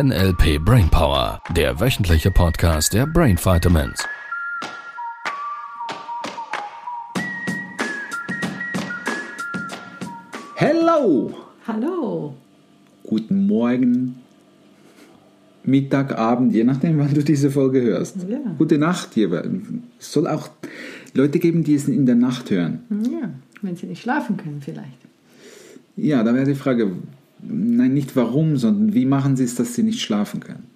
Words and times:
NLP 0.00 0.64
Brainpower, 0.64 1.42
der 1.56 1.80
wöchentliche 1.80 2.30
Podcast 2.30 2.94
der 2.94 3.04
Brain 3.04 3.36
Vitamins. 3.36 4.06
Hello! 10.54 11.34
Hallo. 11.66 12.36
Guten 13.02 13.48
Morgen, 13.48 14.14
Mittag, 15.64 16.16
Abend, 16.16 16.54
je 16.54 16.62
nachdem, 16.62 16.98
wann 16.98 17.12
du 17.12 17.24
diese 17.24 17.50
Folge 17.50 17.80
hörst. 17.80 18.18
Ja. 18.28 18.38
Gute 18.56 18.78
Nacht 18.78 19.14
hier. 19.14 19.50
Es 19.98 20.12
soll 20.12 20.28
auch 20.28 20.48
Leute 21.12 21.40
geben, 21.40 21.64
die 21.64 21.74
es 21.74 21.88
in 21.88 22.06
der 22.06 22.14
Nacht 22.14 22.52
hören. 22.52 22.84
Ja, 23.10 23.30
wenn 23.62 23.74
Sie 23.74 23.86
nicht 23.86 24.02
schlafen 24.02 24.36
können 24.36 24.60
vielleicht. 24.60 24.98
Ja, 25.96 26.22
da 26.22 26.32
wäre 26.32 26.46
die 26.46 26.54
Frage, 26.54 26.92
nein, 27.42 27.94
nicht 27.94 28.16
warum, 28.16 28.56
sondern 28.56 28.94
wie 28.94 29.06
machen 29.06 29.36
sie 29.36 29.44
es, 29.44 29.54
dass 29.54 29.74
sie 29.74 29.82
nicht 29.82 30.00
schlafen 30.00 30.40
können? 30.40 30.66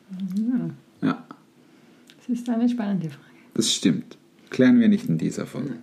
Ja, 1.02 1.24
Das 2.18 2.28
ist 2.38 2.48
eine 2.48 2.68
spannende 2.68 3.08
Frage. 3.08 3.22
das 3.54 3.72
stimmt. 3.72 4.16
Klären 4.50 4.80
wir 4.80 4.88
nicht 4.88 5.08
in 5.08 5.18
dieser 5.18 5.46
Folge. 5.46 5.74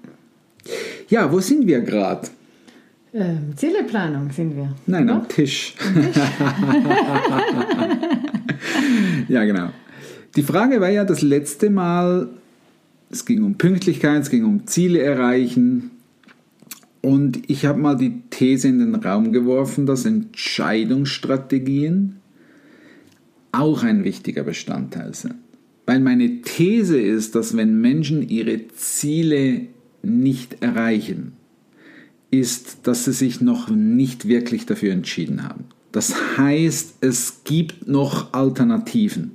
Ja, 1.09 1.31
wo 1.31 1.39
sind 1.39 1.65
wir 1.67 1.81
gerade? 1.81 2.27
Ähm, 3.13 3.53
Zieleplanung 3.55 4.31
sind 4.31 4.55
wir. 4.55 4.75
Nein, 4.85 5.09
am 5.09 5.19
oder? 5.21 5.27
Tisch. 5.27 5.73
ja, 9.27 9.43
genau. 9.45 9.69
Die 10.35 10.43
Frage 10.43 10.79
war 10.79 10.89
ja 10.89 11.03
das 11.05 11.23
letzte 11.23 11.71
Mal, 11.71 12.29
es 13.09 13.25
ging 13.25 13.43
um 13.43 13.55
Pünktlichkeit, 13.55 14.21
es 14.21 14.29
ging 14.29 14.45
um 14.45 14.67
Ziele 14.67 15.01
erreichen. 15.01 15.89
Und 17.01 17.49
ich 17.49 17.65
habe 17.65 17.79
mal 17.79 17.95
die 17.95 18.21
These 18.29 18.67
in 18.67 18.79
den 18.79 18.95
Raum 18.95 19.31
geworfen, 19.31 19.85
dass 19.85 20.03
Entscheidungsstrategien 20.05 22.17
auch 23.51 23.83
ein 23.83 24.03
wichtiger 24.03 24.43
Bestandteil 24.43 25.13
sind. 25.13 25.35
Weil 25.85 26.01
meine 26.01 26.41
These 26.41 26.99
ist, 26.99 27.35
dass 27.35 27.55
wenn 27.57 27.81
Menschen 27.81 28.27
ihre 28.27 28.67
Ziele 28.67 29.67
nicht 30.03 30.61
erreichen, 30.61 31.33
ist, 32.31 32.79
dass 32.83 33.05
sie 33.05 33.13
sich 33.13 33.41
noch 33.41 33.69
nicht 33.69 34.27
wirklich 34.27 34.65
dafür 34.65 34.93
entschieden 34.93 35.43
haben. 35.43 35.65
Das 35.91 36.37
heißt, 36.37 36.97
es 37.01 37.41
gibt 37.43 37.87
noch 37.87 38.33
Alternativen. 38.33 39.31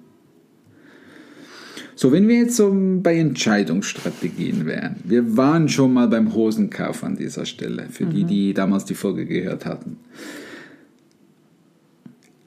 So, 1.96 2.10
wenn 2.10 2.26
wir 2.28 2.38
jetzt 2.38 2.56
so 2.56 2.74
bei 3.02 3.16
Entscheidungsstrategien 3.18 4.66
wären, 4.66 4.96
wir 5.04 5.36
waren 5.36 5.68
schon 5.68 5.92
mal 5.92 6.08
beim 6.08 6.34
Hosenkauf 6.34 7.04
an 7.04 7.16
dieser 7.16 7.46
Stelle, 7.46 7.86
für 7.90 8.06
die, 8.06 8.24
die 8.24 8.54
damals 8.54 8.84
die 8.84 8.94
Folge 8.94 9.26
gehört 9.26 9.64
hatten. 9.64 9.98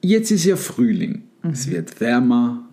Jetzt 0.02 0.30
ist 0.30 0.44
ja 0.44 0.56
Frühling, 0.56 1.22
es 1.42 1.70
wird 1.70 2.00
wärmer, 2.00 2.68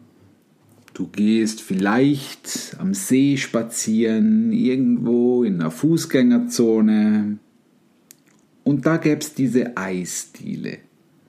du 0.94 1.08
gehst 1.08 1.62
vielleicht 1.62 2.76
am 2.80 2.94
See 2.94 3.38
spazieren, 3.38 4.52
irgendwo 4.52 5.44
in 5.44 5.62
einer 5.62 5.72
Fußgängerzone 5.72 7.38
und 8.64 8.86
da 8.86 8.98
gäbe 8.98 9.22
es 9.22 9.34
diese 9.34 9.78
Eisdiele. 9.78 10.80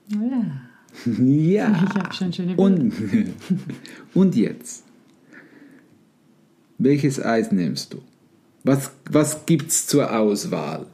Ja. 0.09 0.61
Ja. 1.15 1.83
Ich 1.85 1.95
habe 1.95 2.11
schon 2.11 2.33
schöne 2.33 2.55
Bilder. 2.55 2.63
Und, 2.63 2.91
und 4.15 4.35
jetzt? 4.35 4.86
Welches 6.77 7.23
Eis 7.23 7.51
nimmst 7.51 7.93
du? 7.93 8.01
Was, 8.63 8.91
was 9.09 9.45
gibt 9.45 9.69
es 9.69 9.87
zur 9.87 10.13
Auswahl? 10.15 10.85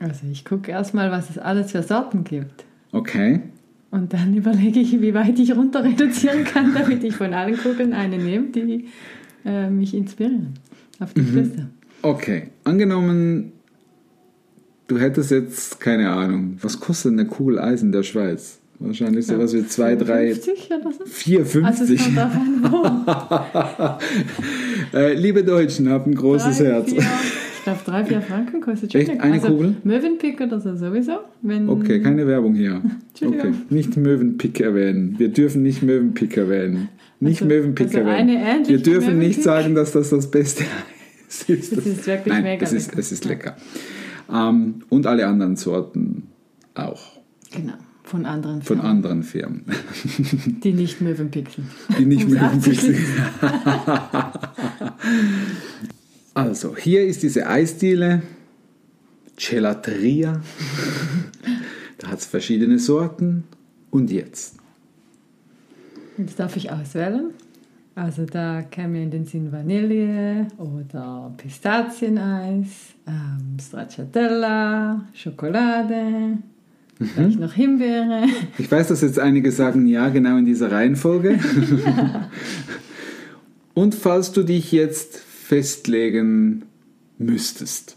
Also 0.00 0.26
ich 0.30 0.44
gucke 0.44 0.70
erstmal, 0.70 1.10
was 1.10 1.30
es 1.30 1.38
alles 1.38 1.72
für 1.72 1.82
Sorten 1.82 2.24
gibt. 2.24 2.64
Okay. 2.92 3.40
Und 3.90 4.12
dann 4.12 4.34
überlege 4.36 4.80
ich, 4.80 5.00
wie 5.00 5.14
weit 5.14 5.38
ich 5.38 5.56
runter 5.56 5.82
reduzieren 5.84 6.44
kann, 6.44 6.74
damit 6.74 7.02
ich 7.02 7.16
von 7.16 7.32
allen 7.34 7.56
Kugeln 7.56 7.92
eine 7.92 8.18
nehme, 8.18 8.48
die 8.48 8.88
äh, 9.44 9.70
mich 9.70 9.94
inspirieren. 9.94 10.54
Auf 11.00 11.14
die 11.14 11.22
Flüsse. 11.22 11.68
Okay. 12.02 12.48
Angenommen, 12.64 13.52
du 14.88 14.98
hättest 14.98 15.30
jetzt, 15.30 15.80
keine 15.80 16.10
Ahnung, 16.10 16.58
was 16.60 16.80
kostet 16.80 17.12
eine 17.12 17.26
Kugel 17.26 17.58
Eis 17.58 17.82
in 17.82 17.92
der 17.92 18.02
Schweiz? 18.02 18.60
Wahrscheinlich 18.80 19.26
sowas 19.26 19.52
wie 19.54 19.66
2, 19.66 19.96
3, 19.96 20.34
50 20.34 20.70
oder 20.70 20.92
so? 20.92 21.04
4, 21.04 21.40
Also 21.64 21.84
es 21.84 21.90
50. 21.90 22.04
kommt 22.04 22.16
darauf 22.16 22.34
an, 22.36 23.98
wo. 24.92 24.96
äh, 24.96 25.14
liebe 25.14 25.42
Deutschen, 25.42 25.88
habt 25.88 26.06
ein 26.06 26.14
großes 26.14 26.58
Drei, 26.58 26.64
Herz. 26.66 26.90
vier, 26.90 26.98
ich 27.00 27.64
glaube, 27.64 27.80
drei, 27.84 28.04
vier 28.04 28.20
Franken 28.22 28.60
kostet 28.60 28.92
schon. 28.92 29.00
Echt? 29.00 29.10
Eine 29.20 29.34
also, 29.34 29.48
Kugel? 29.48 29.74
Möwenpick 29.82 30.40
oder 30.40 30.60
so 30.60 30.76
sowieso. 30.76 31.18
Wenn, 31.42 31.68
Okay, 31.68 32.00
keine 32.00 32.26
Werbung 32.26 32.54
hier. 32.54 32.80
Okay, 33.20 33.50
nicht 33.68 33.96
Möwenpick 33.96 34.60
erwähnen. 34.60 35.16
Wir 35.18 35.28
dürfen 35.30 35.64
nicht 35.64 35.82
Möwenpick 35.82 36.36
erwähnen. 36.36 36.88
Nicht 37.18 37.42
Also- 37.42 37.52
Möwenpick 37.52 37.88
also 37.88 37.98
erwähnen. 37.98 38.68
Wir 38.68 38.78
dürfen 38.78 39.18
nicht 39.18 39.38
Mövenpick? 39.38 39.42
sagen, 39.44 39.74
dass 39.74 39.90
das 39.90 40.10
das 40.10 40.30
beste 40.30 40.62
Eis 41.26 41.42
ist. 41.48 41.72
Es 41.72 41.84
ist 41.84 42.06
wirklich 42.06 42.32
Nein, 42.32 42.44
mega 42.44 42.64
es 42.64 42.72
ist, 42.72 42.86
lecker. 42.90 42.98
es 43.00 43.10
ist 43.10 43.24
lecker. 43.24 43.56
Ähm, 44.32 44.82
und 44.88 45.04
alle 45.08 45.26
anderen 45.26 45.56
Sorten 45.56 46.28
auch. 46.76 47.18
Genau, 47.50 47.72
von 48.08 48.26
anderen 48.26 48.62
Von 48.62 48.78
Firmen, 48.78 48.90
anderen 48.90 49.22
Firmen. 49.22 49.64
die 50.64 50.72
nicht 50.72 51.00
Möwenpick 51.00 51.50
sind. 51.50 51.68
Die 51.98 52.04
nicht 52.04 52.28
Möwenpick 52.28 52.80
sind. 52.80 52.96
abzuschließen. 52.96 53.14
Also, 56.34 56.76
hier 56.76 57.04
ist 57.04 57.24
diese 57.24 57.48
Eisdiele. 57.48 58.22
Gelateria. 59.36 60.40
da 61.98 62.08
hat 62.08 62.20
es 62.20 62.26
verschiedene 62.26 62.78
Sorten. 62.78 63.42
Und 63.90 64.10
jetzt? 64.10 64.56
Jetzt 66.16 66.38
darf 66.38 66.56
ich 66.56 66.70
auswählen. 66.70 67.30
Also 67.94 68.24
da 68.24 68.62
käme 68.62 69.02
in 69.02 69.10
den 69.10 69.24
Sinn 69.24 69.50
Vanille 69.50 70.46
oder 70.58 71.34
Pistazieneis, 71.36 72.68
ähm, 73.08 73.56
Stracciatella, 73.60 75.04
Schokolade, 75.12 76.38
vielleicht 76.98 77.38
noch 77.38 77.52
Himbeere. 77.52 78.24
Ich 78.58 78.70
weiß, 78.70 78.88
dass 78.88 79.02
jetzt 79.02 79.18
einige 79.18 79.52
sagen, 79.52 79.86
ja, 79.86 80.08
genau 80.08 80.36
in 80.36 80.44
dieser 80.44 80.70
Reihenfolge. 80.72 81.38
Und 83.74 83.94
falls 83.94 84.32
du 84.32 84.42
dich 84.42 84.72
jetzt 84.72 85.18
festlegen 85.18 86.64
müsstest, 87.18 87.96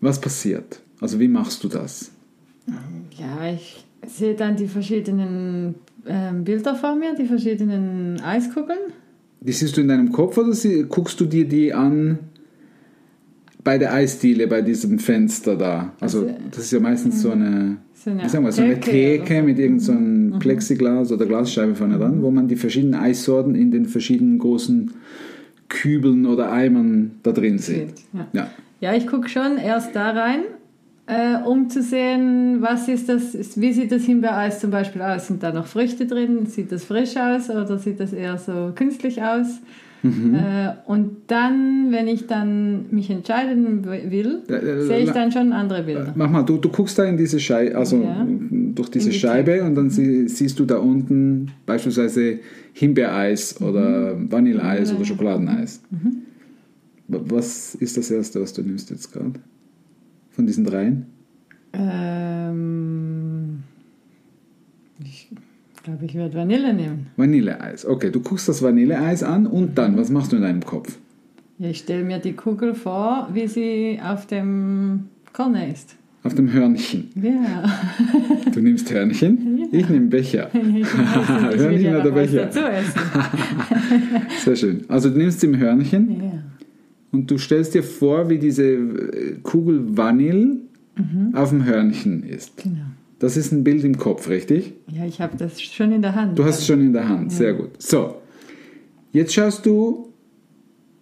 was 0.00 0.20
passiert? 0.20 0.80
Also 1.00 1.18
wie 1.18 1.28
machst 1.28 1.64
du 1.64 1.68
das? 1.68 2.10
Ja, 3.18 3.50
ich 3.52 3.84
sehe 4.06 4.34
dann 4.34 4.56
die 4.56 4.68
verschiedenen 4.68 5.76
ähm, 6.06 6.44
Bilder 6.44 6.74
vor 6.74 6.94
mir, 6.94 7.14
die 7.14 7.26
verschiedenen 7.26 8.20
Eiskugeln. 8.20 8.92
Die 9.40 9.52
siehst 9.52 9.76
du 9.76 9.80
in 9.80 9.88
deinem 9.88 10.12
Kopf 10.12 10.36
oder 10.38 10.52
guckst 10.88 11.20
du 11.20 11.26
dir 11.26 11.46
die 11.46 11.72
an 11.72 12.18
bei 13.66 13.78
der 13.78 13.92
Eisdiele, 13.92 14.46
bei 14.46 14.62
diesem 14.62 15.00
Fenster 15.00 15.56
da? 15.56 15.92
Also 16.00 16.20
Also, 16.20 16.34
das 16.52 16.60
ist 16.60 16.70
ja 16.70 16.78
meistens 16.78 17.20
so 17.20 17.32
eine, 17.32 17.78
So 17.94 18.10
eine 18.12 18.28
sagen 18.28 18.44
wir, 18.44 18.52
so 18.52 18.62
eine 18.62 18.78
Theke 18.78 19.42
mit 19.42 19.58
irgendeinem 19.58 20.34
so 20.34 20.38
Plexiglas 20.38 21.10
oder 21.10 21.26
Glasscheibe 21.26 21.74
vorne 21.74 21.98
dran, 21.98 22.22
wo 22.22 22.30
man 22.30 22.46
die 22.46 22.54
verschiedenen 22.54 22.94
Eissorten 22.94 23.56
in 23.56 23.72
den 23.72 23.86
verschiedenen 23.86 24.38
großen 24.38 24.92
Kübeln 25.68 26.26
oder 26.26 26.52
Eimern 26.52 27.10
da 27.24 27.32
drin 27.32 27.58
sieht. 27.58 27.88
Ja. 28.12 28.28
Ja. 28.32 28.50
Ja, 28.80 28.94
ich 28.94 29.08
gucke 29.08 29.28
schon 29.28 29.58
erst 29.58 29.96
da 29.96 30.10
rein, 30.12 30.42
äh, 31.06 31.42
um 31.44 31.68
zu 31.68 31.82
sehen, 31.82 32.58
was 32.60 32.86
ist 32.86 33.08
das, 33.08 33.60
wie 33.60 33.72
sieht 33.72 33.90
das 33.90 34.04
Himbeereis 34.04 34.60
zum 34.60 34.70
Beispiel 34.70 35.02
aus? 35.02 35.26
Sind 35.26 35.42
da 35.42 35.50
noch 35.50 35.66
Früchte 35.66 36.06
drin? 36.06 36.46
Sieht 36.46 36.70
das 36.70 36.84
frisch 36.84 37.16
aus 37.16 37.50
oder 37.50 37.78
sieht 37.78 37.98
das 37.98 38.12
eher 38.12 38.38
so 38.38 38.70
künstlich 38.76 39.20
aus? 39.20 39.60
Äh, 40.04 40.72
und 40.86 41.16
dann, 41.26 41.88
wenn 41.90 42.06
ich 42.06 42.26
dann 42.26 42.86
mich 42.90 43.10
entscheiden 43.10 43.84
will, 43.84 44.42
Äh, 44.48 44.52
äh, 44.54 44.82
sehe 44.86 45.00
ich 45.00 45.10
dann 45.10 45.32
schon 45.32 45.52
andere 45.52 45.82
Bilder. 45.82 46.12
Mach 46.14 46.30
mal, 46.30 46.42
du, 46.42 46.58
du 46.58 46.68
guckst 46.68 46.98
da 46.98 47.04
in 47.04 47.16
diese 47.16 47.40
Scheibe, 47.40 47.76
also 47.76 47.96
Ja. 48.02 48.24
durch 48.74 48.88
diese 48.90 49.10
die 49.10 49.18
Scheibe 49.18 49.64
und 49.64 49.74
dann 49.74 49.90
sie, 49.90 50.28
siehst 50.28 50.58
du 50.60 50.64
da 50.64 50.76
unten 50.78 51.50
beispielsweise 51.64 52.38
Himbeereis 52.74 53.60
oder 53.60 54.14
Vanilleeis 54.30 54.92
oder 54.94 55.04
Schokoladeneis. 55.04 55.80
Wa- 57.08 57.20
Was 57.24 57.74
ist 57.74 57.96
das 57.96 58.10
erste, 58.10 58.40
was 58.42 58.52
du 58.52 58.62
nimmst 58.62 58.90
jetzt 58.90 59.12
gerade? 59.12 59.40
Von 60.30 60.46
diesen 60.46 60.64
dreien? 60.64 61.06
Ähm, 61.72 63.15
glaube, 65.86 66.04
ich 66.04 66.14
werde 66.14 66.34
Vanille 66.34 66.74
nehmen. 66.74 67.06
Vanilleeis. 67.16 67.86
Okay, 67.86 68.10
du 68.10 68.20
guckst 68.20 68.48
das 68.48 68.60
Vanilleeis 68.62 69.22
an 69.22 69.46
und 69.46 69.78
dann, 69.78 69.96
was 69.96 70.10
machst 70.10 70.32
du 70.32 70.36
in 70.36 70.42
deinem 70.42 70.64
Kopf? 70.64 70.98
Ja, 71.58 71.68
Ich 71.70 71.78
stelle 71.78 72.04
mir 72.04 72.18
die 72.18 72.32
Kugel 72.34 72.74
vor, 72.74 73.28
wie 73.32 73.46
sie 73.46 73.98
auf 74.04 74.26
dem 74.26 75.04
Korne 75.32 75.70
ist. 75.72 75.94
Auf 76.24 76.34
dem 76.34 76.52
Hörnchen. 76.52 77.10
Ja. 77.14 77.64
Du 78.52 78.60
nimmst 78.62 78.90
Hörnchen, 78.92 79.68
ich 79.70 79.88
nehme 79.88 80.06
Becher. 80.06 80.48
Ich, 80.54 80.86
weiß, 80.86 81.54
ich 81.54 81.60
Hör 81.60 81.70
will 81.70 81.70
nicht 81.76 81.82
ja 81.82 81.90
mehr 81.90 82.04
noch 82.04 82.04
der 82.04 82.14
was 82.14 82.30
Becher. 82.32 82.82
Sehr 84.44 84.56
schön. 84.56 84.84
Also 84.88 85.10
du 85.10 85.18
nimmst 85.18 85.44
im 85.44 85.56
Hörnchen 85.58 86.10
Ja. 86.22 86.32
und 87.12 87.30
du 87.30 87.36
stellst 87.38 87.74
dir 87.74 87.82
vor, 87.82 88.28
wie 88.30 88.38
diese 88.38 88.64
äh, 88.64 89.36
Kugel 89.42 89.96
Vanille 89.96 90.56
auf 91.34 91.50
dem 91.50 91.64
Hörnchen 91.66 92.22
ist. 92.22 92.56
Genau. 92.62 92.76
Das 93.18 93.36
ist 93.36 93.50
ein 93.52 93.64
Bild 93.64 93.82
im 93.84 93.96
Kopf, 93.96 94.28
richtig? 94.28 94.74
Ja, 94.88 95.06
ich 95.06 95.20
habe 95.20 95.36
das 95.36 95.60
schon 95.62 95.92
in 95.92 96.02
der 96.02 96.14
Hand. 96.14 96.38
Du 96.38 96.44
hast 96.44 96.58
es 96.58 96.66
schon 96.66 96.80
in 96.80 96.92
der 96.92 97.08
Hand, 97.08 97.32
sehr 97.32 97.54
gut. 97.54 97.70
So, 97.80 98.16
jetzt 99.12 99.32
schaust 99.32 99.64
du 99.64 100.12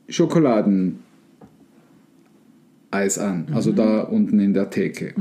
Schokoladeneis 0.08 0.98
an, 3.18 3.48
also 3.52 3.72
da 3.72 4.02
unten 4.02 4.38
in 4.38 4.54
der 4.54 4.70
Theke. 4.70 5.14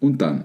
Und 0.00 0.22
dann? 0.22 0.44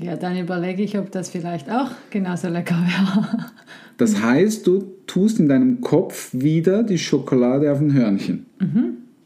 Ja, 0.00 0.16
dann 0.16 0.38
überlege 0.38 0.82
ich, 0.82 0.98
ob 0.98 1.10
das 1.10 1.30
vielleicht 1.30 1.70
auch 1.70 1.90
genauso 2.10 2.48
lecker 2.48 2.76
wäre. 2.76 3.50
Das 3.98 4.22
heißt, 4.22 4.66
du 4.66 4.92
tust 5.06 5.38
in 5.38 5.48
deinem 5.48 5.82
Kopf 5.82 6.30
wieder 6.32 6.82
die 6.82 6.98
Schokolade 6.98 7.70
auf 7.70 7.80
ein 7.80 7.92
Hörnchen. 7.92 8.46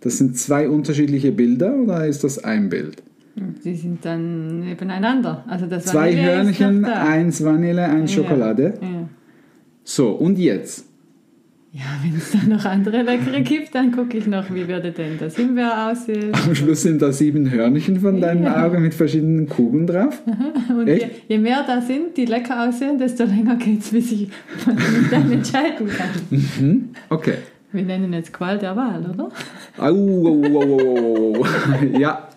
Das 0.01 0.19
sind 0.19 0.37
zwei 0.37 0.69
unterschiedliche 0.69 1.31
Bilder 1.31 1.77
oder 1.77 2.07
ist 2.07 2.25
das 2.25 2.43
ein 2.43 2.69
Bild? 2.69 3.03
Die 3.37 3.75
sind 3.75 4.05
dann 4.05 4.61
nebeneinander. 4.61 5.45
Also 5.49 5.67
das 5.67 5.87
Zwei 5.87 6.13
Vanille 6.13 6.23
Hörnchen, 6.23 6.85
eins 6.85 7.45
Vanille, 7.45 7.85
eins 7.85 8.13
Schokolade. 8.13 8.75
Ja. 8.81 9.09
So, 9.83 10.11
und 10.11 10.39
jetzt? 10.39 10.87
Ja, 11.73 11.83
wenn 12.05 12.17
es 12.17 12.31
dann 12.31 12.51
noch 12.51 12.65
andere 12.65 13.03
leckere 13.03 13.41
gibt, 13.41 13.75
dann 13.75 13.91
gucke 13.91 14.17
ich 14.17 14.29
noch, 14.29 14.55
wie 14.55 14.69
würde 14.69 14.93
denn 14.93 15.19
das 15.19 15.35
Himbeer 15.35 15.89
aussehen. 15.91 16.31
Am 16.33 16.55
Schluss 16.55 16.83
sind 16.83 17.03
da 17.03 17.11
sieben 17.11 17.51
Hörnchen 17.51 17.99
von 17.99 18.21
deinen 18.21 18.47
Augen 18.47 18.81
mit 18.81 18.95
verschiedenen 18.95 19.49
Kugeln 19.49 19.89
drauf. 19.89 20.23
Und 20.69 20.87
je, 20.87 21.07
je 21.27 21.39
mehr 21.39 21.65
da 21.67 21.81
sind, 21.81 22.17
die 22.17 22.27
lecker 22.27 22.69
aussehen, 22.69 22.97
desto 23.01 23.25
länger 23.25 23.57
geht 23.57 23.81
es, 23.81 23.91
bis 23.91 24.13
ich 24.13 24.21
mich 24.21 25.11
dann 25.11 25.33
entscheiden 25.33 25.89
kann. 25.89 26.91
Okay. 27.11 27.35
Wir 27.73 27.83
nennen 27.83 28.13
jetzt 28.13 28.33
Qual 28.33 28.57
der 28.57 28.77
Wahl, 28.77 29.05
oder? 29.13 29.31
Au, 29.77 29.89
au, 29.89 30.45
au, 30.45 30.79
au, 30.79 31.35
au. 31.41 31.45
Ja, 31.99 32.29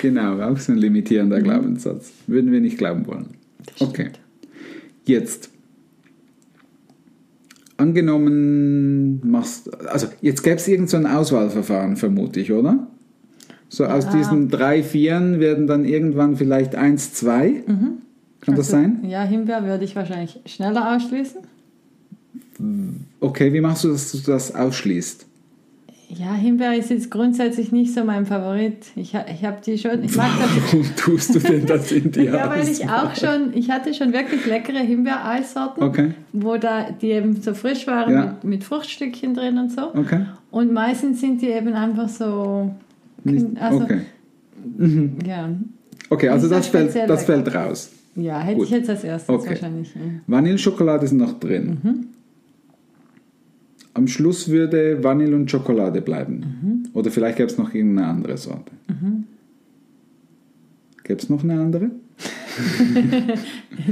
genau, 0.00 0.40
auch 0.40 0.58
so 0.58 0.72
ein 0.72 0.78
limitierender 0.78 1.40
Glaubenssatz. 1.40 2.12
Würden 2.26 2.52
wir 2.52 2.60
nicht 2.60 2.78
glauben 2.78 3.06
wollen. 3.06 3.26
Okay. 3.78 4.10
Jetzt. 5.04 5.50
Angenommen, 7.76 9.20
machst. 9.28 9.72
Also, 9.88 10.08
jetzt 10.20 10.42
gäbe 10.42 10.56
es 10.56 10.68
irgendein 10.68 10.88
so 10.88 10.96
ein 10.98 11.06
Auswahlverfahren, 11.06 11.96
vermute 11.96 12.40
ich, 12.40 12.52
oder? 12.52 12.86
So 13.68 13.86
aus 13.86 14.04
Ja. 14.04 14.16
diesen 14.16 14.48
drei, 14.48 14.82
vieren 14.82 15.40
werden 15.40 15.66
dann 15.66 15.84
irgendwann 15.84 16.36
vielleicht 16.36 16.74
eins, 16.74 17.14
zwei. 17.14 17.62
Kann 18.40 18.54
das 18.56 18.58
Also, 18.58 18.72
sein? 18.72 19.04
Ja, 19.08 19.22
Himbeer 19.22 19.64
würde 19.64 19.84
ich 19.84 19.96
wahrscheinlich 19.96 20.40
schneller 20.46 20.94
ausschließen. 20.96 21.40
Okay, 23.20 23.52
wie 23.52 23.60
machst 23.62 23.84
du, 23.84 23.88
dass 23.88 24.12
du 24.12 24.18
das 24.18 24.54
ausschließt? 24.54 25.26
Ja, 26.18 26.34
Himbeer 26.34 26.76
ist 26.76 26.90
jetzt 26.90 27.08
grundsätzlich 27.10 27.70
nicht 27.70 27.94
so 27.94 28.02
mein 28.04 28.26
Favorit. 28.26 28.86
Ich, 28.96 29.14
ich 29.14 29.44
habe 29.44 29.58
die 29.64 29.78
schon, 29.78 30.02
ich 30.02 30.16
mag 30.16 30.30
das. 30.40 30.72
Warum 30.72 30.96
tust 30.96 31.34
du 31.34 31.38
denn 31.38 31.64
das 31.66 31.92
in 31.92 32.10
die 32.10 32.22
Ja, 32.24 32.50
weil 32.50 32.66
ich 32.68 32.84
auch 32.88 33.14
schon, 33.14 33.54
ich 33.54 33.70
hatte 33.70 33.94
schon 33.94 34.12
wirklich 34.12 34.44
leckere 34.44 34.78
Himbeereissorten, 34.80 35.82
Okay, 35.84 36.10
wo 36.32 36.56
da 36.56 36.90
die 36.90 37.10
eben 37.12 37.40
so 37.40 37.54
frisch 37.54 37.86
waren 37.86 38.12
Ja. 38.12 38.24
mit, 38.26 38.44
mit 38.44 38.64
Fruchtstückchen 38.64 39.34
drin 39.34 39.56
und 39.58 39.70
so. 39.70 39.94
okay. 39.94 40.26
Und 40.50 40.72
meistens 40.72 41.20
sind 41.20 41.40
die 41.42 41.48
eben 41.48 41.72
einfach 41.74 42.08
so, 42.08 42.74
also 43.60 43.82
okay. 43.84 44.00
ja, 45.24 45.48
Okay, 46.08 46.28
also 46.28 46.48
das 46.48 46.66
fällt, 46.66 46.88
das 46.88 46.96
lecker. 47.28 47.42
fällt 47.44 47.54
raus. 47.54 47.92
ja, 48.16 48.40
hätte 48.40 48.56
Gut. 48.56 48.64
ich 48.66 48.70
jetzt 48.72 48.90
als 48.90 49.04
erstes 49.04 49.28
Okay. 49.32 49.50
wahrscheinlich. 49.50 49.94
Ja. 49.94 50.00
Vanilleschokolade 50.26 51.04
ist 51.04 51.12
noch 51.12 51.38
drin. 51.38 51.78
Mhm. 51.82 52.06
Am 53.94 54.06
Schluss 54.06 54.48
würde 54.48 55.02
Vanille 55.02 55.34
und 55.34 55.50
Schokolade 55.50 56.00
bleiben. 56.00 56.38
Mhm. 56.62 56.88
Oder 56.92 57.10
vielleicht 57.10 57.38
gäbe 57.38 57.50
es 57.50 57.58
noch 57.58 57.74
irgendeine 57.74 58.08
andere 58.08 58.36
Sorte. 58.36 58.72
Gäbe 61.02 61.20
es 61.20 61.28
noch 61.28 61.42
eine 61.42 61.60
andere? 61.60 61.90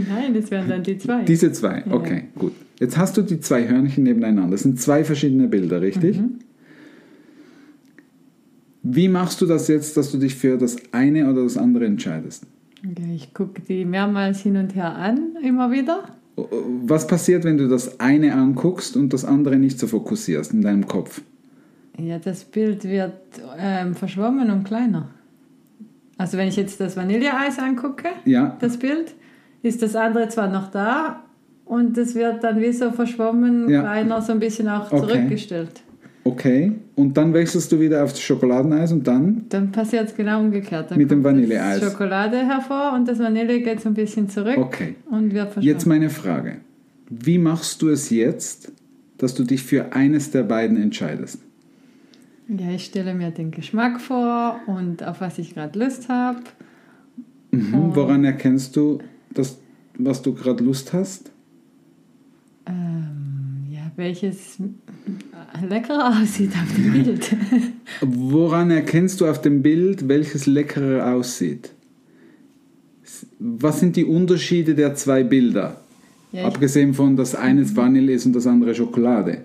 Nein, 0.08 0.34
das 0.34 0.50
wären 0.50 0.68
dann 0.68 0.82
die 0.82 0.98
zwei. 0.98 1.24
Diese 1.24 1.50
zwei, 1.52 1.84
okay, 1.90 2.24
gut. 2.36 2.52
Jetzt 2.78 2.96
hast 2.96 3.16
du 3.16 3.22
die 3.22 3.40
zwei 3.40 3.68
Hörnchen 3.68 4.04
nebeneinander. 4.04 4.52
Das 4.52 4.62
sind 4.62 4.80
zwei 4.80 5.02
verschiedene 5.02 5.48
Bilder, 5.48 5.80
richtig? 5.80 6.20
Mhm. 6.20 6.38
Wie 8.82 9.08
machst 9.08 9.40
du 9.40 9.46
das 9.46 9.68
jetzt, 9.68 9.96
dass 9.96 10.12
du 10.12 10.18
dich 10.18 10.34
für 10.34 10.58
das 10.58 10.76
eine 10.92 11.28
oder 11.30 11.42
das 11.42 11.56
andere 11.56 11.86
entscheidest? 11.86 12.46
ja, 12.84 13.14
ich 13.14 13.34
gucke 13.34 13.60
die 13.60 13.84
mehrmals 13.84 14.40
hin 14.40 14.56
und 14.56 14.74
her 14.74 14.94
an, 14.94 15.36
immer 15.42 15.70
wieder. 15.70 16.16
Was 16.86 17.06
passiert, 17.06 17.44
wenn 17.44 17.58
du 17.58 17.68
das 17.68 17.98
eine 18.00 18.34
anguckst 18.34 18.96
und 18.96 19.12
das 19.12 19.24
andere 19.24 19.56
nicht 19.56 19.78
so 19.78 19.86
fokussierst 19.86 20.52
in 20.52 20.62
deinem 20.62 20.86
Kopf? 20.86 21.22
Ja, 21.98 22.18
das 22.18 22.44
Bild 22.44 22.84
wird 22.84 23.12
ähm, 23.58 23.94
verschwommen 23.94 24.50
und 24.50 24.64
kleiner. 24.64 25.08
Also 26.16 26.36
wenn 26.38 26.48
ich 26.48 26.56
jetzt 26.56 26.80
das 26.80 26.96
Vanilleeis 26.96 27.58
angucke, 27.58 28.08
Ja, 28.24 28.56
das 28.60 28.76
Bild, 28.76 29.14
ist 29.62 29.82
das 29.82 29.96
andere 29.96 30.28
zwar 30.28 30.48
noch 30.48 30.70
da 30.70 31.24
und 31.64 31.96
es 31.98 32.14
wird 32.14 32.42
dann 32.44 32.60
wie 32.60 32.72
so 32.72 32.90
verschwommen, 32.92 33.68
Ja. 33.68 33.80
kleiner, 33.82 34.22
so 34.22 34.32
ein 34.32 34.40
bisschen 34.40 34.68
auch 34.68 34.90
Okay. 34.92 35.00
zurückgestellt. 35.08 35.82
Okay. 36.28 36.72
Und 36.94 37.16
dann 37.16 37.32
wechselst 37.34 37.70
du 37.72 37.80
wieder 37.80 38.04
auf 38.04 38.12
das 38.12 38.20
Schokoladeneis 38.20 38.92
und 38.92 39.06
dann? 39.06 39.46
Dann 39.48 39.72
passiert 39.72 40.08
es 40.08 40.14
genau 40.14 40.40
umgekehrt. 40.40 40.90
Dann 40.90 40.98
Mit 40.98 41.10
dem 41.10 41.24
Vanilleeis. 41.24 41.80
Das 41.80 41.92
Schokolade 41.92 42.38
hervor 42.38 42.92
und 42.94 43.08
das 43.08 43.18
Vanille 43.18 43.60
geht 43.60 43.80
so 43.80 43.88
ein 43.88 43.94
bisschen 43.94 44.28
zurück 44.28 44.56
Okay. 44.58 44.96
und 45.10 45.32
wird. 45.32 45.56
Jetzt 45.60 45.86
meine 45.86 46.10
Frage. 46.10 46.58
Wie 47.10 47.38
machst 47.38 47.82
du 47.82 47.88
es 47.88 48.10
jetzt, 48.10 48.72
dass 49.16 49.34
du 49.34 49.44
dich 49.44 49.62
für 49.62 49.92
eines 49.92 50.30
der 50.30 50.42
beiden 50.42 50.76
entscheidest? 50.80 51.40
Ja, 52.48 52.70
ich 52.70 52.86
stelle 52.86 53.14
mir 53.14 53.30
den 53.30 53.50
Geschmack 53.50 54.00
vor 54.00 54.60
und 54.66 55.02
auf 55.04 55.20
was 55.20 55.38
ich 55.38 55.54
gerade 55.54 55.78
Lust 55.78 56.08
habe. 56.08 56.40
Mhm. 57.50 57.94
Woran 57.94 58.24
erkennst 58.24 58.76
du, 58.76 58.98
dass, 59.34 59.58
was 59.98 60.22
du 60.22 60.34
gerade 60.34 60.64
Lust 60.64 60.92
hast? 60.92 61.30
Ähm, 62.66 63.66
ja, 63.70 63.90
welches 63.96 64.58
leckerer 65.68 66.08
aussieht 66.20 66.52
auf 66.52 66.74
dem 66.74 66.92
Bild. 66.92 67.36
Woran 68.00 68.70
erkennst 68.70 69.20
du 69.20 69.26
auf 69.26 69.40
dem 69.40 69.62
Bild, 69.62 70.08
welches 70.08 70.46
leckerer 70.46 71.14
aussieht? 71.14 71.70
Was 73.38 73.80
sind 73.80 73.96
die 73.96 74.04
Unterschiede 74.04 74.74
der 74.74 74.94
zwei 74.94 75.22
Bilder? 75.24 75.80
Ja, 76.32 76.44
Abgesehen 76.46 76.92
von, 76.92 77.16
dass 77.16 77.34
eines 77.34 77.74
Vanille 77.74 78.12
ist 78.12 78.26
und 78.26 78.34
das 78.36 78.46
andere 78.46 78.74
Schokolade. 78.74 79.38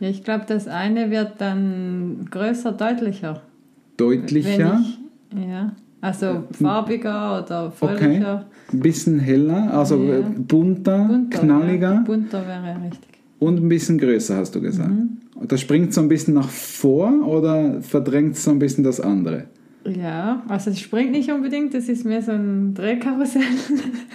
ja, 0.00 0.08
ich 0.08 0.24
glaube, 0.24 0.44
das 0.48 0.66
eine 0.68 1.10
wird 1.10 1.32
dann 1.38 2.26
größer, 2.30 2.72
deutlicher. 2.72 3.42
Deutlicher, 3.98 4.80
ich, 4.82 5.38
ja, 5.46 5.72
also 6.00 6.44
farbiger 6.52 7.44
oder 7.44 7.66
okay, 7.78 7.98
fröhlicher. 7.98 8.46
ein 8.72 8.80
bisschen 8.80 9.18
heller, 9.20 9.74
also 9.74 10.02
Ja. 10.02 10.20
äh, 10.20 10.22
bunter, 10.22 11.04
Bunter, 11.06 11.38
knalliger 11.40 11.92
Ja, 11.96 12.00
bunter 12.00 12.46
wäre 12.46 12.80
richtig. 12.82 13.10
und 13.38 13.60
ein 13.62 13.68
bisschen 13.68 13.98
größer, 13.98 14.36
hast 14.38 14.54
du 14.54 14.62
gesagt. 14.62 14.88
Mhm. 14.88 15.18
Das 15.42 15.60
springt 15.60 15.94
so 15.94 16.00
ein 16.00 16.08
bisschen 16.08 16.34
nach 16.34 16.48
vor 16.48 17.12
oder 17.26 17.80
verdrängt 17.82 18.36
so 18.36 18.50
ein 18.50 18.58
bisschen 18.58 18.84
das 18.84 19.00
andere? 19.00 19.44
Ja, 19.86 20.42
also 20.48 20.70
es 20.70 20.78
springt 20.78 21.12
nicht 21.12 21.30
unbedingt, 21.32 21.72
das 21.72 21.88
ist 21.88 22.04
mehr 22.04 22.20
so 22.20 22.32
ein 22.32 22.74
Drehkarussell. 22.74 23.42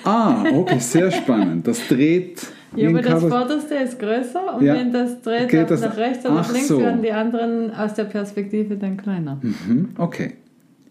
Ah, 0.03 0.43
okay, 0.53 0.77
sehr 0.79 1.09
spannend. 1.11 1.65
Das 1.67 1.87
dreht. 1.87 2.45
Ja, 2.75 2.89
aber 2.89 3.01
das 3.01 3.23
vorderste 3.23 3.73
ist 3.75 3.97
größer 3.97 4.57
und 4.57 4.63
Ja. 4.63 4.75
wenn 4.75 4.91
das 4.91 5.21
dreht 5.21 5.45
Okay, 5.45 5.65
das- 5.67 5.81
nach 5.81 5.97
rechts 5.97 6.25
oder 6.25 6.35
ach 6.35 6.47
nach 6.47 6.51
links, 6.53 6.67
so. 6.67 6.79
werden 6.79 7.01
die 7.01 7.11
anderen 7.11 7.71
aus 7.71 7.93
der 7.95 8.03
Perspektive 8.03 8.75
dann 8.75 8.97
kleiner. 8.97 9.39
Mhm, 9.41 9.89
okay. 9.97 10.33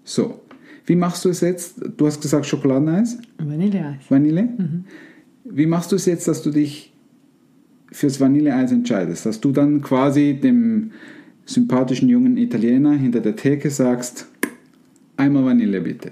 So, 0.03 0.41
wie 0.87 0.97
machst 0.97 1.25
du 1.25 1.29
es 1.29 1.41
jetzt? 1.43 1.81
Du 1.97 2.07
hast 2.07 2.21
gesagt 2.21 2.47
Schokoladeneis, 2.47 3.19
Vanilleeis. 3.39 3.97
Vanille. 4.09 4.43
Mhm. 4.43 4.85
Wie 5.45 5.67
machst 5.67 5.93
du 5.93 5.97
es 5.97 6.07
jetzt, 6.07 6.27
dass 6.27 6.43
du 6.43 6.51
dich 6.51 6.93
fürs 7.95 8.21
Vanilleeis 8.21 8.73
entscheidest? 8.73 9.25
Dass 9.25 9.41
du 9.41 9.53
dann 9.53 9.81
quasi 9.81 10.35
dem 10.35 10.91
sympathischen 11.47 12.09
jungen 12.09 12.37
Italiener 12.37 12.93
hinter 12.93 13.21
der 13.21 13.37
Theke 13.37 13.71
sagst, 13.71 14.27
einmal 15.17 15.45
Vanille 15.45 15.81
bitte. 15.81 16.11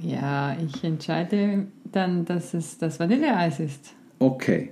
Ja, 0.00 0.56
ich 0.58 0.82
entscheide 0.82 1.66
dann, 1.92 2.24
dass 2.24 2.52
es 2.52 2.76
das 2.78 2.98
Vanilleeis 2.98 3.60
ist. 3.60 3.94
Okay. 4.18 4.70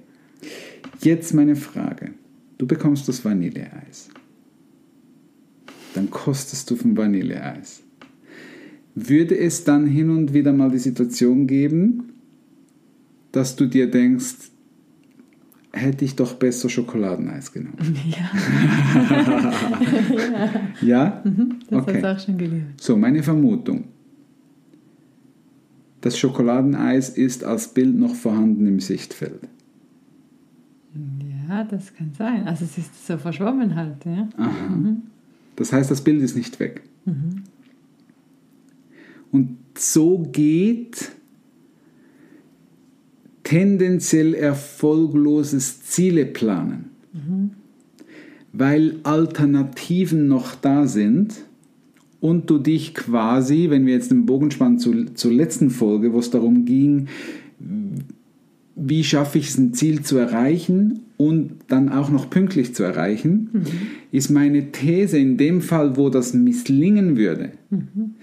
Jetzt 1.00 1.33
meine 1.33 1.54
Frage. 1.54 2.11
Du 2.59 2.66
bekommst 2.66 3.09
das 3.09 3.25
Vanilleeis. 3.25 4.09
Dann 5.95 6.11
kostest 6.11 6.71
du 6.71 6.76
vom 6.76 6.97
Vanilleeis. 6.97 7.83
Würde 8.95 9.38
es 9.38 9.62
dann 9.62 9.87
hin 9.87 10.11
und 10.11 10.35
wieder 10.35 10.52
mal 10.52 10.71
die 10.71 10.78
Situation 10.78 11.47
geben, 11.47 12.12
dass 13.31 13.57
du 13.57 13.66
dir 13.66 13.90
denkst, 13.90 14.52
hätte 15.73 16.05
ich 16.05 16.17
doch 16.17 16.35
besser 16.35 16.69
Schokoladeneis 16.69 17.52
genommen? 17.52 17.76
Ja, 20.83 20.83
Ja? 20.83 21.23
das 21.71 21.83
Okay. 21.83 22.02
hat 22.02 22.05
es 22.17 22.23
auch 22.23 22.25
schon 22.26 22.38
gegeben. 22.38 22.67
So, 22.79 22.97
meine 22.97 23.23
Vermutung. 23.23 23.85
Das 26.00 26.19
Schokoladeneis 26.19 27.11
ist 27.11 27.45
als 27.45 27.69
Bild 27.73 27.95
noch 27.97 28.14
vorhanden 28.14 28.67
im 28.67 28.81
Sichtfeld. 28.81 29.41
Ja, 31.49 31.64
das 31.64 31.95
kann 31.95 32.11
sein. 32.19 32.47
Also 32.47 32.64
es 32.64 32.76
ist 32.76 33.07
so 33.07 33.17
verschwommen 33.19 33.75
halt, 33.76 34.05
ja. 34.05 34.29
Aha. 34.37 34.97
Das 35.57 35.73
heißt, 35.73 35.91
das 35.91 36.02
Bild 36.02 36.21
ist 36.23 36.37
nicht 36.37 36.59
weg. 36.61 36.83
Und 39.31 39.59
so 39.79 40.19
geht 40.33 41.12
tendenziell 43.53 44.33
erfolgloses 44.33 45.83
Zieleplanen, 45.83 46.87
mhm. 47.13 47.51
weil 48.55 48.97
Alternativen 49.03 50.27
noch 50.27 50.55
da 50.55 50.87
sind 50.87 51.35
und 52.21 52.49
du 52.49 52.57
dich 52.57 52.95
quasi, 52.95 53.69
wenn 53.69 53.85
wir 53.85 53.93
jetzt 53.93 54.11
den 54.11 54.25
Bogen 54.25 54.51
spannen 54.51 54.79
zu, 54.79 55.05
zur 55.13 55.33
letzten 55.33 55.69
Folge, 55.69 56.15
wo 56.15 56.21
es 56.21 56.31
darum 56.31 56.65
ging, 56.65 57.09
wie 58.75 59.05
schaffe 59.05 59.37
ich 59.37 59.51
es, 59.51 59.59
ein 59.59 59.75
Ziel 59.75 60.01
zu 60.01 60.17
erreichen 60.17 61.01
und 61.19 61.57
dann 61.69 61.91
auch 61.91 62.09
noch 62.09 62.31
pünktlich 62.31 62.75
zu 62.75 62.85
erreichen, 62.85 63.51
mhm. 63.53 63.65
ist 64.13 64.31
meine 64.31 64.73
These 64.73 65.19
in 65.19 65.37
dem 65.37 65.61
Fall, 65.61 65.99
wo 65.99 66.09
das 66.09 66.33
misslingen 66.33 67.19
würde, 67.19 67.53
mhm. 67.69 68.15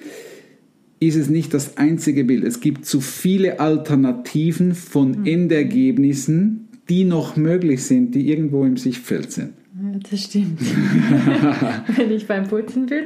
Ist 1.00 1.16
es 1.16 1.30
nicht 1.30 1.54
das 1.54 1.78
einzige 1.78 2.24
Bild. 2.24 2.44
Es 2.44 2.60
gibt 2.60 2.86
zu 2.86 3.02
viele 3.02 3.60
Alternativen 3.60 4.76
von 4.76 5.22
mhm. 5.22 5.26
Endergebnissen, 5.26 6.68
die 6.90 7.06
noch 7.06 7.36
möglich 7.36 7.84
sind, 7.84 8.16
die 8.16 8.30
irgendwo 8.30 8.66
im 8.66 8.78
Sichtfeld 8.78 9.32
sind. 9.32 9.54
Ja, 9.82 10.00
das 10.10 10.24
stimmt. 10.24 10.60
Wenn 11.96 12.12
ich 12.12 12.28
beim 12.28 12.48
Putzen 12.48 12.88
bin 12.88 13.06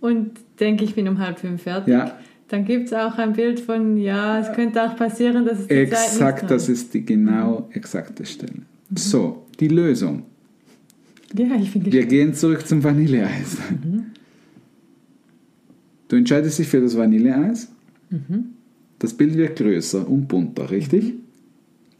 und 0.00 0.30
denke, 0.60 0.84
ich 0.84 0.94
bin 0.94 1.06
um 1.08 1.18
halb 1.18 1.38
fünf 1.38 1.62
fertig. 1.62 1.92
Ja 1.92 2.18
dann 2.48 2.64
gibt 2.64 2.86
es 2.86 2.92
auch 2.92 3.18
ein 3.18 3.32
Bild 3.32 3.60
von, 3.60 3.96
ja, 3.96 4.38
es 4.38 4.52
könnte 4.54 4.82
auch 4.82 4.96
passieren, 4.96 5.44
dass 5.44 5.60
es 5.60 5.66
die 5.66 5.74
Exakt, 5.74 6.40
Zeit 6.40 6.50
das 6.50 6.68
ist 6.68 6.94
die 6.94 7.04
genau 7.04 7.68
exakte 7.72 8.24
Stelle. 8.24 8.52
Mhm. 8.90 8.96
So, 8.96 9.46
die 9.58 9.68
Lösung. 9.68 10.24
Ja, 11.36 11.46
ich 11.60 11.70
finde 11.70 11.90
Wir 11.90 12.06
gehen 12.06 12.34
zurück 12.34 12.66
zum 12.66 12.84
Vanilleeis. 12.84 13.58
Mhm. 13.70 14.03
Du 16.14 16.18
entscheidest 16.18 16.60
dich 16.60 16.68
für 16.68 16.80
das 16.80 16.96
Vanilleeis. 16.96 17.66
Mhm. 18.08 18.50
Das 19.00 19.14
Bild 19.14 19.36
wird 19.36 19.56
größer 19.56 20.08
und 20.08 20.28
bunter, 20.28 20.70
richtig? 20.70 21.14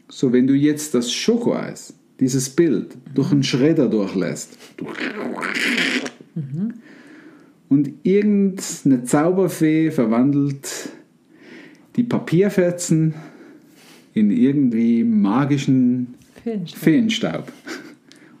So, 0.07 0.31
wenn 0.31 0.47
du 0.47 0.53
jetzt 0.53 0.93
das 0.93 1.11
Schokoeis, 1.11 1.93
dieses 2.21 2.49
Bild, 2.49 2.95
durch 3.13 3.33
einen 3.33 3.43
Schredder 3.43 3.89
durchlässt, 3.89 4.57
mhm 6.33 6.75
und 7.67 7.91
irgendeine 8.03 9.03
Zauberfee 9.03 9.91
verwandelt 9.91 10.93
die 11.97 12.03
Papierfetzen 12.03 13.15
in 14.13 14.31
irgendwie 14.31 15.03
magischen 15.03 16.15
Feenstaub. 16.41 16.79
Feenstaub. 16.79 17.53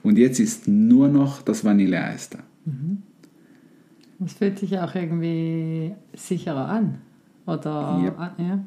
Und 0.03 0.17
jetzt 0.17 0.39
ist 0.39 0.69
nur 0.69 1.09
noch 1.09 1.41
das 1.41 1.65
Vanilleeis 1.65 2.29
da. 2.29 2.39
Mhm. 2.63 3.01
Das 4.19 4.33
fühlt 4.33 4.59
sich 4.59 4.77
auch 4.79 4.95
irgendwie 4.95 5.93
sicherer 6.13 6.69
an. 6.69 6.95
Oder 7.45 8.01
ja. 8.03 8.35
ja. 8.37 8.63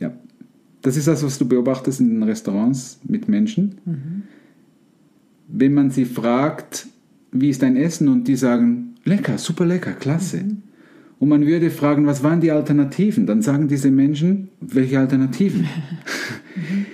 ja. 0.00 0.12
Das 0.82 0.96
ist 0.96 1.08
das, 1.08 1.22
was 1.22 1.38
du 1.38 1.46
beobachtest 1.46 2.00
in 2.00 2.08
den 2.10 2.22
Restaurants 2.22 3.00
mit 3.04 3.28
Menschen. 3.28 3.76
Mhm. 3.84 4.22
Wenn 5.48 5.74
man 5.74 5.90
sie 5.90 6.04
fragt, 6.04 6.86
wie 7.32 7.50
ist 7.50 7.62
dein 7.62 7.76
Essen? 7.76 8.08
Und 8.08 8.28
die 8.28 8.36
sagen, 8.36 8.94
lecker, 9.04 9.36
super 9.36 9.66
lecker, 9.66 9.92
klasse. 9.92 10.38
Mhm. 10.38 10.62
Und 11.18 11.28
man 11.28 11.46
würde 11.46 11.70
fragen, 11.70 12.06
was 12.06 12.22
waren 12.22 12.40
die 12.40 12.50
Alternativen? 12.50 13.26
Dann 13.26 13.42
sagen 13.42 13.68
diese 13.68 13.90
Menschen, 13.90 14.48
welche 14.60 14.98
Alternativen? 14.98 15.62
mhm. 16.56 16.86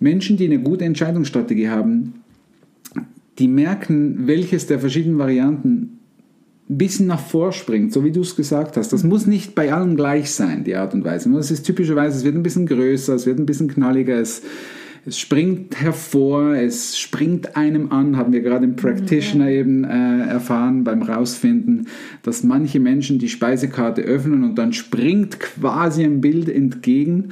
Menschen, 0.00 0.36
die 0.38 0.46
eine 0.46 0.60
gute 0.60 0.86
Entscheidungsstrategie 0.86 1.68
haben, 1.68 2.14
die 3.38 3.48
merken, 3.48 4.26
welches 4.26 4.66
der 4.66 4.80
verschiedenen 4.80 5.18
Varianten 5.18 5.97
ein 6.70 6.78
bisschen 6.78 7.06
nach 7.06 7.20
vorspringt, 7.20 7.92
so 7.92 8.04
wie 8.04 8.12
du 8.12 8.20
es 8.20 8.36
gesagt 8.36 8.76
hast. 8.76 8.92
Das 8.92 9.02
muss 9.04 9.26
nicht 9.26 9.54
bei 9.54 9.72
allen 9.72 9.96
gleich 9.96 10.30
sein, 10.30 10.64
die 10.64 10.76
Art 10.76 10.94
und 10.94 11.04
Weise. 11.04 11.30
Das 11.30 11.50
ist 11.50 11.64
typischerweise, 11.64 12.18
es 12.18 12.24
wird 12.24 12.34
ein 12.34 12.42
bisschen 12.42 12.66
größer, 12.66 13.14
es 13.14 13.26
wird 13.26 13.38
ein 13.38 13.46
bisschen 13.46 13.68
knalliger, 13.68 14.18
es 14.18 14.42
es 15.08 15.18
springt 15.18 15.80
hervor, 15.80 16.54
es 16.54 16.98
springt 16.98 17.56
einem 17.56 17.92
an, 17.92 18.18
haben 18.18 18.32
wir 18.32 18.42
gerade 18.42 18.66
im 18.66 18.76
Practitioner 18.76 19.48
eben 19.48 19.84
äh, 19.84 20.28
erfahren 20.28 20.84
beim 20.84 21.00
Rausfinden, 21.02 21.88
dass 22.22 22.44
manche 22.44 22.78
Menschen 22.78 23.18
die 23.18 23.30
Speisekarte 23.30 24.02
öffnen 24.02 24.44
und 24.44 24.56
dann 24.56 24.74
springt 24.74 25.40
quasi 25.40 26.04
ein 26.04 26.20
Bild 26.20 26.50
entgegen. 26.50 27.30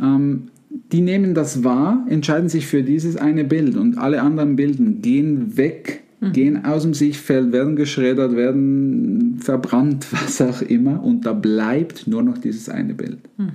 Ähm, 0.00 0.44
die 0.92 1.02
nehmen 1.02 1.34
das 1.34 1.62
wahr, 1.62 2.06
entscheiden 2.08 2.48
sich 2.48 2.66
für 2.66 2.82
dieses 2.82 3.16
eine 3.16 3.44
Bild 3.44 3.76
und 3.76 3.98
alle 3.98 4.22
anderen 4.22 4.56
Bilden 4.56 5.02
gehen 5.02 5.58
weg, 5.58 6.03
mhm. 6.28 6.32
gehen 6.32 6.64
aus 6.64 6.82
dem 6.82 6.94
Sichtfeld, 6.94 7.52
werden 7.52 7.76
geschreddert, 7.76 8.36
werden 8.36 9.38
verbrannt, 9.40 10.06
was 10.12 10.40
auch 10.40 10.62
immer 10.62 11.02
und 11.02 11.26
da 11.26 11.32
bleibt 11.32 12.06
nur 12.06 12.22
noch 12.22 12.38
dieses 12.38 12.68
eine 12.68 12.94
Bild. 12.94 13.18
Mhm. 13.36 13.50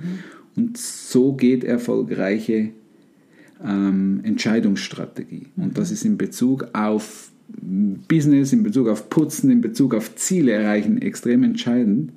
Und 0.56 0.76
so 0.78 1.32
geht 1.32 1.64
erfolgreiche 1.64 2.70
ähm, 3.64 4.20
Entscheidungsstrategie. 4.22 5.46
Und 5.56 5.68
mhm. 5.68 5.74
das 5.74 5.90
ist 5.90 6.04
in 6.04 6.18
Bezug 6.18 6.68
auf 6.72 7.30
Business, 8.08 8.52
in 8.52 8.62
Bezug 8.62 8.88
auf 8.88 9.10
Putzen, 9.10 9.50
in 9.50 9.60
Bezug 9.60 9.94
auf 9.94 10.14
Ziele 10.16 10.52
erreichen 10.52 11.02
extrem 11.02 11.42
entscheidend, 11.42 12.12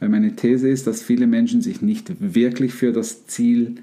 weil 0.00 0.08
meine 0.08 0.34
These 0.34 0.68
ist, 0.68 0.86
dass 0.86 1.02
viele 1.02 1.26
Menschen 1.26 1.60
sich 1.60 1.82
nicht 1.82 2.12
wirklich 2.34 2.74
für 2.74 2.92
das 2.92 3.26
Ziel 3.26 3.76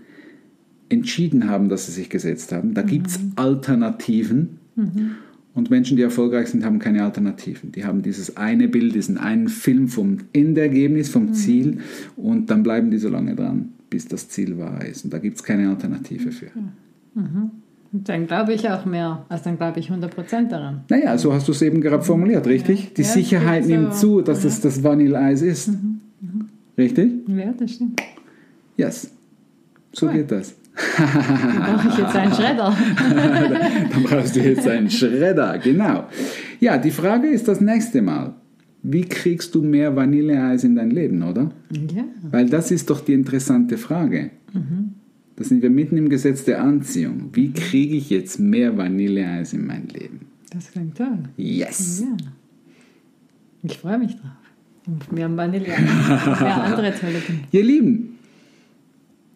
entschieden 0.90 1.48
haben, 1.50 1.70
das 1.70 1.86
sie 1.86 1.94
sich 1.94 2.10
gesetzt 2.10 2.52
haben. 2.52 2.74
Da 2.74 2.84
mhm. 2.84 2.88
gibt 2.88 3.08
es 3.08 3.20
Alternativen. 3.36 4.58
Mhm. 4.76 5.12
Und 5.54 5.70
Menschen, 5.70 5.98
die 5.98 6.04
erfolgreich 6.04 6.50
sind, 6.50 6.64
haben 6.64 6.80
keine 6.80 7.04
Alternativen. 7.04 7.72
Die 7.72 7.84
haben 7.84 8.02
dieses 8.02 8.38
eine 8.38 8.68
Bild, 8.68 8.94
diesen 8.96 9.18
einen 9.18 9.50
Film 9.50 9.88
vom 9.88 10.20
Endergebnis, 10.32 11.10
vom 11.10 11.28
mhm. 11.28 11.34
Ziel 11.34 11.78
und 12.16 12.50
dann 12.50 12.64
bleiben 12.64 12.92
die 12.92 12.98
so 12.98 13.10
lange 13.10 13.36
dran, 13.36 13.70
bis 13.90 14.08
das 14.08 14.30
Ziel 14.30 14.58
wahr 14.58 14.86
ist. 14.86 15.04
Und 15.04 15.14
da 15.14 15.18
gibt 15.18 15.38
es 15.38 15.44
keine 15.44 15.70
Alternative 15.70 16.32
für. 16.32 16.48
Mhm. 17.16 17.52
Dann 17.92 18.28
glaube 18.28 18.54
ich 18.54 18.70
auch 18.70 18.86
mehr, 18.86 19.26
als 19.30 19.42
dann 19.42 19.58
glaube 19.58 19.80
ich 19.80 19.90
100% 19.90 20.50
daran. 20.50 20.82
Naja, 20.90 21.18
so 21.18 21.34
hast 21.34 21.48
du 21.48 21.52
es 21.52 21.62
eben 21.64 21.82
gerade 21.82 22.04
formuliert, 22.04 22.46
richtig? 22.46 22.84
Ja. 22.84 22.90
Die 22.98 23.02
ja, 23.02 23.08
Sicherheit 23.08 23.66
nimmt 23.66 23.96
so, 23.96 24.20
zu, 24.20 24.22
dass 24.22 24.44
ja. 24.44 24.50
es 24.50 24.62
das 24.62 24.84
Vanilleeis 24.84 25.42
ist. 25.42 25.70
Mhm. 25.70 26.02
Mhm. 26.22 26.50
Richtig? 26.78 27.12
Ja, 27.28 27.52
das 27.58 27.72
stimmt. 27.72 28.02
Yes. 28.78 29.12
So 29.92 30.06
cool. 30.06 30.14
geht 30.14 30.32
das. 30.32 30.54
Dann 30.98 31.64
brauche 31.64 31.88
ich 31.90 31.98
jetzt 31.98 32.16
einen 32.16 32.34
Schredder. 32.34 32.78
dann 33.92 34.04
brauchst 34.04 34.36
du 34.36 34.40
jetzt 34.40 34.68
einen 34.68 34.90
Schredder, 34.90 35.58
genau. 35.58 36.06
Ja, 36.60 36.78
die 36.78 36.92
Frage 36.92 37.28
ist 37.28 37.48
das 37.48 37.62
nächste 37.62 38.02
Mal. 38.02 38.34
Wie 38.82 39.04
kriegst 39.04 39.56
du 39.56 39.62
mehr 39.62 39.96
Vanilleeis 39.96 40.64
in 40.64 40.76
dein 40.76 40.92
Leben, 40.92 41.22
oder? 41.24 41.52
Ja. 41.72 42.06
Weil 42.32 42.50
das 42.50 42.72
ist 42.72 42.90
doch 42.90 43.02
die 43.02 43.14
interessante 43.14 43.78
Frage. 43.78 44.32
Mhm. 44.54 44.94
Da 45.36 45.44
sind 45.44 45.62
wir 45.62 45.70
mitten 45.70 45.98
im 45.98 46.10
Gesetz 46.10 46.44
der 46.44 46.62
Anziehung. 46.62 47.30
Wie 47.34 47.52
kriege 47.52 47.96
ich 47.96 48.10
jetzt 48.10 48.40
mehr 48.40 48.78
Vanilleeis 48.78 49.54
in 49.54 49.66
mein 49.66 49.88
Leben? 49.88 50.22
Das 50.52 50.72
klingt 50.72 50.98
toll. 50.98 51.20
Yes! 51.38 52.02
Ja. 52.02 52.18
Ich 53.64 53.78
freue 53.78 54.00
mich 54.00 54.16
drauf. 54.16 54.32
Mehr 55.12 55.36
Vanilleeis. 55.36 55.80
mehr 55.80 56.64
andere 56.64 56.94
tolle 56.94 57.20
Dinge. 57.20 57.40
Ihr 57.52 57.64
Lieben, 57.64 58.09